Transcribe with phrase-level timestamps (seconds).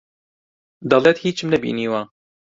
[0.89, 2.01] دەڵێت هیچم نەبینیوە.